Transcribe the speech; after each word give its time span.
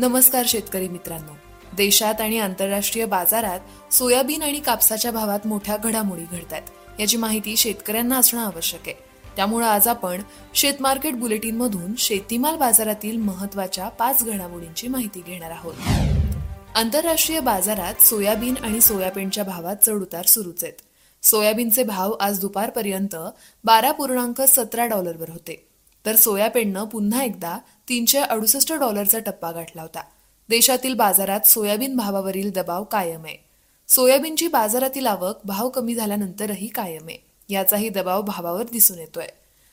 नमस्कार 0.00 0.42
शेतकरी 0.48 0.88
मित्रांनो. 0.88 1.32
देशात 1.76 2.20
आणि 2.20 2.38
आंतरराष्ट्रीय 2.38 3.04
बाजारात 3.04 3.92
सोयाबीन 3.94 4.42
आणि 4.42 4.60
कापसाच्या 4.60 5.10
भावात 5.10 5.46
मोठ्या 5.46 5.76
घडामोडी 5.76 6.22
घडत 6.32 6.52
आहेत 6.52 7.00
याची 7.00 7.16
माहिती 7.16 7.56
शेतकऱ्यांना 7.56 8.16
असणं 8.16 8.44
आवश्यक 8.44 8.80
आहे. 8.86 8.96
त्यामुळे 9.36 9.66
आज 9.66 9.88
आपण 9.88 10.22
शेतमार्केट 10.54 11.14
बुलेटिन 11.14 11.56
मधून 11.56 11.94
शेतीमाल 11.98 12.56
बाजारातील 12.56 13.16
महत्त्वाच्या 13.16 13.88
पाच 13.88 14.24
घडामोडींची 14.24 14.88
माहिती 14.88 15.20
घेणार 15.20 15.50
आहोत. 15.50 15.74
आंतरराष्ट्रीय 16.74 17.40
बाजारात 17.40 17.94
सोयाबीन 18.06 18.54
आणि 18.62 18.80
सोयाबीनच्या 18.80 19.44
भावात 19.44 19.76
चढउतार 19.86 20.24
सुरूच 20.24 20.64
आहेत. 20.64 20.80
सोयाबीनचे 21.22 21.82
भाव 21.82 22.12
आज 22.20 22.40
दुपारपर्यंत 22.40 23.16
बारा 23.64 23.92
पूर्णांक 23.92 24.42
सतरा 24.42 24.86
डॉलरवर 24.86 25.30
होते. 25.30 25.69
तर 26.06 26.16
सोयाबीननं 26.16 26.84
पुन्हा 26.84 27.22
एकदा 27.22 27.58
तीनशे 27.88 28.18
अडुसष्ट 28.18 28.72
डॉलरचा 28.72 29.18
टप्पा 29.18 29.50
गाठला 29.52 29.82
होता. 29.82 30.02
देशातील 30.48 30.94
बाजारात 30.94 31.40
सोयाबीन 31.46 31.96
भावावरील 31.96 32.50
दबाव 32.50 32.84
कायम 32.84 33.24
आहे. 33.24 33.36
सोयाबीनची 33.88 34.48
बाजारातील 34.48 35.06
आवक 35.06 35.40
भाव 35.44 35.68
कमी 35.68 35.94
झाल्यानंतरही 35.94 36.66
कायम 36.66 37.08
आहे. 37.08 37.16
याचाही 37.48 37.88
दबाव 37.88 38.22
भावावर 38.22 38.64
दिसून 38.72 38.98
येतोय. 38.98 39.26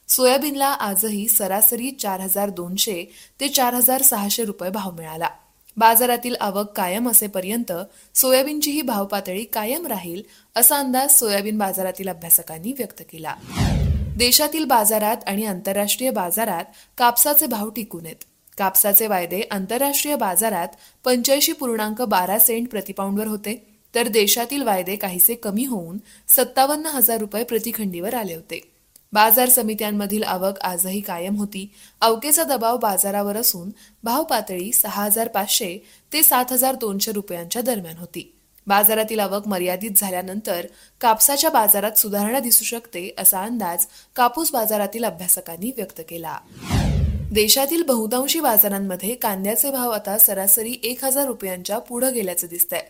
सोयाबीनला 0.08 0.68
आजही 0.68 1.28
सरासरी 1.28 1.92
चार 1.92 2.20
हजार 2.20 2.50
दोनशे 2.50 3.04
ते 3.40 3.48
चार 3.48 3.74
हजार 3.74 4.02
सहाशे 4.02 4.46
रुपये 4.46 4.70
भाव 4.70 4.92
मिळाला. 4.92 5.30
बाजारातील 5.78 6.36
आवक 6.40 6.72
कायम 6.72 7.10
असेपर्यंत 7.10 7.72
सोयाबीनची 8.16 8.72
ही 8.72 8.82
भाव 8.82 9.06
पातळी 9.06 9.44
कायम 9.44 9.88
राहील 9.88 10.22
असा 10.56 10.78
अंदाज 10.80 11.20
सोयाबीन 11.20 11.58
बाजारातील 11.58 12.10
अभ्यासकांनी 12.10 12.72
व्यक्त 12.72 13.02
केला. 13.12 13.36
देशातील 14.18 14.64
बाजारात 14.66 15.18
आणि 15.28 15.46
आंतरराष्ट्रीय 15.46 16.12
बाजारात 16.12 16.66
कापसाचे 16.98 17.48
भाव 17.48 17.70
टिकून 17.70 18.06
आहेत. 18.06 18.24
कापसाचे 18.58 19.08
वायदे 19.08 19.42
आंतरराष्ट्रीय 19.52 20.16
बाजारात 20.16 20.68
पंच्याऐंशी 21.06 21.52
पूर्णांक 21.52 22.02
बारा 22.02 22.38
सेंट 22.40 22.70
प्रतिपाऊंडवर 22.70 23.28
होते 23.28 23.56
तर 23.96 24.08
देशातील 24.08 24.62
वायदे 24.62 24.96
काहीसे 24.96 25.36
कमी 25.36 25.66
होऊन 25.66 25.98
सत्तावन्न 26.28 26.86
हजार 26.86 27.18
रुपये 27.18 27.44
प्रतिखंडीवर 27.44 28.14
आले 28.14 28.36
होते. 28.36 28.62
बाजार 29.14 29.50
समित्यांमधील 29.50 30.24
आवक 30.24 30.60
आजही 30.62 31.02
कायम 31.02 31.36
होती. 31.36 31.70
अवकेचा 32.02 32.44
दबाव 32.44 32.78
बाजारावर 32.78 33.38
असून 33.38 33.70
भाव 34.04 34.24
पातळी 34.24 34.72
सहा 34.72 35.04
हजार 35.04 35.28
पाचशे 35.28 35.78
ते 36.14 36.24
सात 36.24 36.52
हजार 36.52 36.76
दोनशे 36.76 37.12
रुपयांच्या 37.12 37.62
दरम्यान 37.62 37.98
होती. 37.98 38.34
बाजारातील 38.68 39.20
आवक 39.20 39.48
मर्यादित 39.48 39.92
झाल्यानंतर 39.98 40.66
कापसाच्या 41.02 41.50
बाजारात 41.50 41.92
सुधारणा 41.92 42.40
दिसू 42.40 42.64
शकते 42.64 43.16
असा 43.18 43.42
अंदाज 43.42 43.86
कापूस 44.16 44.52
बाजारातील 44.52 45.06
अभ्यासकांनी 45.06 45.72
व्यक्त 45.78 46.02
केला. 46.10 46.38
देशातील 47.32 47.84
बहुतांशी 47.84 48.40
बाजारांमध्ये 48.40 49.16
कांद्याचे 49.16 49.72
भाव 49.72 49.90
आता 49.90 50.18
सरासरी 50.18 50.76
एक 50.84 51.06
हजार 51.06 51.26
रुपयांच्या 51.26 51.80
पुढे 51.80 52.12
गेल्याचं 52.12 52.48
दिसतंय. 52.48 52.82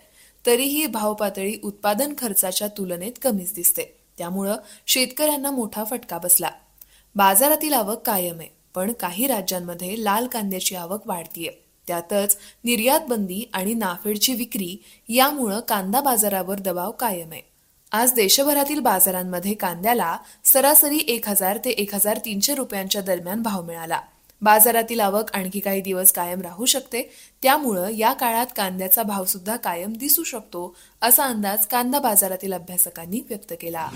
तरीही 0.45 0.85
भाव 0.87 1.13
पातळी 1.13 1.55
उत्पादन 1.63 2.13
खर्चाच्या 2.17 2.67
तुलनेत 2.67 3.11
कमीच 3.21 3.53
दिसते. 3.53 3.99
त्यामुळं 4.17 4.55
शेतकऱ्यांना 4.87 5.51
मोठा 5.51 5.83
फटका 5.83 6.17
बसला. 6.17 6.49
बाजारातील 7.15 7.73
आवक 7.73 8.05
कायम 8.05 8.39
आहे 8.39 8.49
पण 8.75 8.91
काही 8.91 9.27
राज्यांमध्ये 9.27 10.03
लाल 10.03 10.27
कांद्याची 10.27 10.75
आवक 10.75 11.07
वाढतीये. 11.07 11.66
त्यातच 11.87 12.37
निर्यात 12.63 12.99
बंदी 13.09 13.49
आणि 13.53 13.73
नाफेडची 13.73 14.33
विक्री 14.33 14.75
यामुळं 15.09 15.59
कांदा 15.59 16.01
बाजारावर 16.01 16.59
दबाव 16.59 16.91
कायम 16.91 17.31
आहे. 17.31 17.41
आज 17.91 18.13
देशभरातील 18.13 18.79
बाजारांमध्ये 18.79 19.53
कांद्याला 19.53 20.17
सरासरी 20.43 20.99
एक 21.07 21.27
हजार 21.27 21.57
ते 21.65 21.69
एक 21.69 21.95
हजार 21.95 22.17
तीनशे 22.17 22.55
रुपयांच्या 22.55 23.01
दरम्यान 23.01 23.41
भाव 23.41 23.63
मिळाला. 23.63 23.99
बाजारातील 24.41 24.99
आवक 24.99 25.31
आणखी 25.33 25.59
काही 25.59 25.81
दिवस 25.81 26.11
कायम 26.11 26.41
राहू 26.41 26.65
शकते 26.65 27.01
त्यामुळं 27.41 27.89
या 27.89 28.13
काळात 28.13 28.47
कांद्याचा 28.55 29.03
भाव 29.03 29.25
सुद्धा 29.25 29.55
कायम 29.55 29.93
दिसू 29.93 30.23
शकतो 30.23 30.75
असा 31.01 31.23
अंदाज 31.23 31.65
कांदा 31.65 31.99
बाजारातील 31.99 32.53
अभ्यासकांनी 32.53 33.21
व्यक्त 33.29 33.53
केला. 33.61 33.87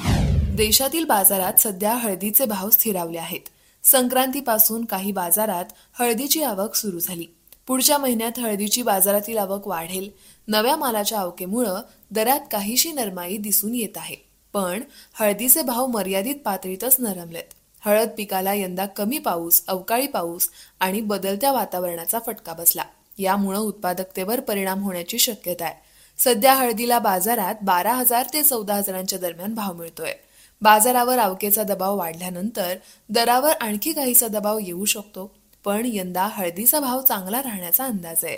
देशातील 0.56 1.06
बाजारात 1.06 1.54
सध्या 1.60 1.94
हळदीचे 1.96 2.46
भाव 2.46 2.70
स्थिरावले 2.70 3.18
आहेत. 3.18 3.50
संक्रांतीपासून 3.84 4.86
काही 4.86 5.12
बाजारात 5.12 5.66
हळदीची 6.00 6.44
आवक 6.44 6.76
सुरू 6.76 7.00
झाली. 7.00 7.26
पुढच्या 7.72 7.98
महिन्यात 7.98 8.40
हळदीची 8.40 8.82
बाजारातील 8.82 9.38
आवक 9.38 9.68
वाढेल. 9.68 10.10
नव्या 10.48 10.76
मालाच्या 10.76 11.20
आवकेमुळं 11.20 11.82
दरात 12.12 12.40
काहीशी 12.52 12.92
नरमाई 12.92 13.38
दिसून 13.38 13.76
येत 13.76 13.98
आहे. 13.98 14.16
पण 14.54 14.82
हळदीचे 15.14 15.62
भाव 15.62 15.88
मर्यादित 15.88 16.36
पातळीतच 16.46 16.96
नरमलेत. 17.00 17.44
हळद 17.86 18.10
पिकाला 18.18 18.54
यंदा 18.54 18.86
कमी 18.86 19.18
पाऊस 19.18 19.64
अवकाळी 19.68 20.08
पाऊस 20.08 20.50
आणि 20.80 21.02
बदलत्या 21.02 21.52
वातावरणाचा 21.52 22.20
फटका 22.26 22.54
बसला. 22.54 22.84
यामुळं 23.18 23.60
उत्पादकतेवर 23.60 24.40
परिणाम 24.40 24.84
होण्याची 24.84 25.20
शक्यता 25.20 25.66
आहे. 25.66 25.76
सध्या 26.18 26.54
हळदीला 26.54 27.00
बाजारात 27.00 27.56
बारा 27.62 27.94
हजार 27.94 28.26
ते 28.34 28.44
चौदा 28.44 28.76
हजारांच्या 28.76 29.20
दरम्यान 29.20 29.54
भाव 29.54 29.74
मिळतोय. 29.74 30.14
बाजारावर 30.62 31.18
आवकेचा 31.18 31.64
दबाव 31.64 31.98
वाढल्यानंतर 31.98 32.76
दरावर 33.10 33.54
आणखी 33.62 33.94
काहीसा 33.94 34.28
दबाव 34.28 34.60
येऊ 34.60 34.86
शकतो? 34.86 35.41
पण 35.64 35.82
यंदा 35.86 36.28
हळदीचा 36.32 36.80
भाव 36.80 37.02
चांगला 37.02 37.42
राहण्याचा 37.42 37.86
अंदाज 37.86 38.26
आहे. 38.26 38.38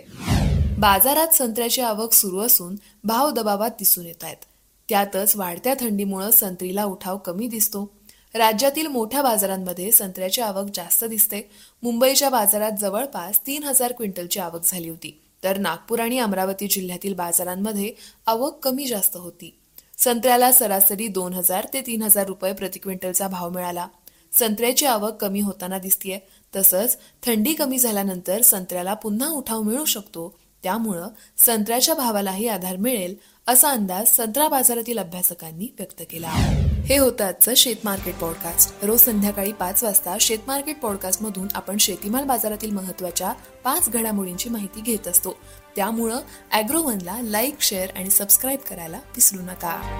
बाजारात 0.78 1.28
संत्र्याची 1.28 1.82
आवक 1.82 2.14
सुरू 2.14 2.40
असून 2.40 2.76
भाव 3.04 3.32
दबावात 3.32 3.70
दिसून 3.70 4.06
येत 4.06 4.24
आहेत. 4.24 4.38
त्यातच 4.90 5.36
वाढत्या 5.36 5.74
थंडीमुळे 5.74 6.32
संत्रीला 6.32 6.84
उठाव 6.84 7.18
कमी 7.18 7.48
दिसतो. 7.48 7.94
राज्यातील 8.36 8.88
मोठ्या 8.88 9.22
बाजारांमध्ये 9.22 9.92
संत्र्याची 9.92 10.42
आवक 10.42 10.66
जास्त 10.74 11.06
दिसते. 11.06 11.50
मुंबईच्या 11.84 12.30
बाजारात 12.30 12.72
जवळपास 12.80 13.40
तीन 13.48 13.64
हजार 13.64 13.92
क्विंटलची 13.92 14.40
आवक 14.40 14.62
झाली 14.64 14.90
होती. 14.90 15.20
तर 15.44 15.58
नागपूर 15.58 16.00
आणि 16.00 16.20
अमरावती 16.20 16.68
जिल्ह्यातील 16.68 17.14
बाजारांमध्ये 17.14 17.92
आवक 18.26 18.60
कमी 18.64 18.88
जास्त 18.88 19.18
होती. 19.18 19.60
संत्र्याला 19.98 20.52
सरासरी 20.52 21.08
दोन 21.08 21.34
हजार 21.34 21.68
ते 21.74 21.82
तीन 21.82 22.02
हजार 22.02 22.28
रुपये 22.28 22.54
प्रति 22.54 22.80
क्विंटलचा 22.80 23.28
भाव 23.28 23.50
मिळाला. 23.50 23.88
संत्र्याची 24.34 24.86
आवक 24.86 25.12
कमी 25.22 25.40
होताना 25.40 25.78
दिसतीये. 25.78 26.20
तसंच 26.56 26.98
थंडी 27.26 27.54
कमी 27.54 27.80
झाल्यानंतर 27.80 28.42
संत्र्याला 28.42 28.94
पुन्हा 28.94 29.30
उठाव 29.30 29.62
मिळू 29.62 29.86
शकतो. 29.86 30.40
त्यामुळं 30.64 31.08
संत्र्याच्या 31.38 31.96
भावालाही 31.96 32.48
आधार 32.48 32.76
मिळेल 32.76 33.16
असा 33.48 33.70
अंदाज 33.70 34.08
संत्रा 34.08 34.48
बाजारातील 34.48 34.98
अभ्यासकांनी 34.98 35.68
व्यक्त 35.80 36.04
केला. 36.12 36.30
हे 36.86 36.98
होतं 36.98 37.28
आजचं 37.28 37.54
शेत 37.54 37.76
मार्केट 37.84 38.16
पॉडकास्ट. 38.16 38.86
रोज 38.86 39.00
संध्याकाळी 39.00 39.52
पाच 39.52 39.84
वाजता 39.84 40.18
शेत 40.22 40.38
मार्केट 40.48 40.80
पॉडकास्ट 40.80 41.24
मधून 41.24 41.48
आपण 41.56 41.78
शेतीमाल 41.78 42.24
बाजारातील 42.24 42.72
महत्त्वाच्या 42.72 43.34
पाच 43.64 43.90
घडामोडींची 43.90 44.50
माहिती 44.50 44.82
घेत 44.82 45.08
असतो. 45.08 45.36
त्यामुळं 45.76 46.20
अॅग्रोवनला 46.52 47.18
लाईक 47.22 47.62
शेअर 47.62 47.90
आणि 47.96 48.10
सबस्क्राईब 48.10 48.60
करायला 48.60 48.98
विसरू 48.98 49.42
नका. 49.42 50.00